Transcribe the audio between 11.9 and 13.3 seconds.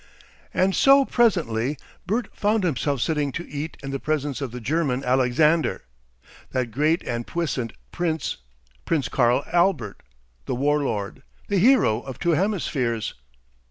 of two hemispheres.